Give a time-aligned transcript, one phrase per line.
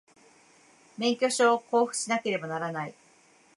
[0.97, 2.95] 免許証を交付しなければならない